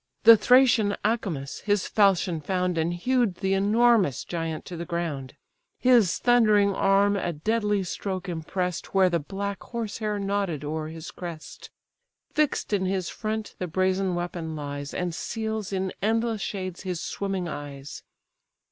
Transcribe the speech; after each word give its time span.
The 0.23 0.35
Thracian 0.35 0.95
Acamas 1.05 1.59
his 1.61 1.85
falchion 1.87 2.41
found, 2.41 2.75
And 2.75 2.91
hew'd 2.91 3.35
the 3.35 3.53
enormous 3.53 4.23
giant 4.23 4.65
to 4.65 4.75
the 4.75 4.83
ground; 4.83 5.35
His 5.77 6.17
thundering 6.17 6.73
arm 6.73 7.15
a 7.15 7.31
deadly 7.31 7.83
stroke 7.83 8.27
impress'd 8.27 8.87
Where 8.87 9.11
the 9.11 9.19
black 9.19 9.61
horse 9.61 9.99
hair 9.99 10.17
nodded 10.17 10.63
o'er 10.65 10.87
his 10.87 11.11
crest; 11.11 11.69
Fix'd 12.33 12.73
in 12.73 12.85
his 12.87 13.09
front 13.09 13.53
the 13.59 13.67
brazen 13.67 14.15
weapon 14.15 14.55
lies, 14.55 14.91
And 14.95 15.13
seals 15.13 15.71
in 15.71 15.93
endless 16.01 16.41
shades 16.41 16.81
his 16.81 16.99
swimming 16.99 17.47
eyes. 17.47 18.01